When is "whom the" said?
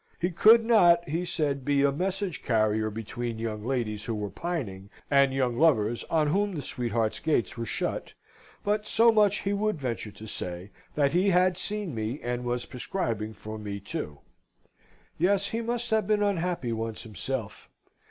6.29-6.63